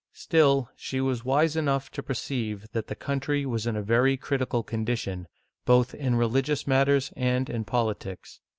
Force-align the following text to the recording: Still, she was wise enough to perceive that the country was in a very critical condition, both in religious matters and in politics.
Still, 0.13 0.67
she 0.75 0.99
was 0.99 1.23
wise 1.23 1.55
enough 1.55 1.91
to 1.91 2.01
perceive 2.01 2.65
that 2.71 2.87
the 2.87 2.95
country 2.95 3.45
was 3.45 3.67
in 3.67 3.75
a 3.75 3.83
very 3.83 4.17
critical 4.17 4.63
condition, 4.63 5.27
both 5.63 5.93
in 5.93 6.15
religious 6.15 6.65
matters 6.65 7.13
and 7.15 7.47
in 7.51 7.63
politics. 7.65 8.39